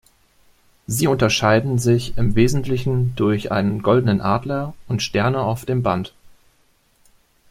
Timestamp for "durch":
3.15-3.51